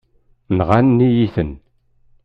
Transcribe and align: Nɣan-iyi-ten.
Nɣan-iyi-ten. 0.57 1.51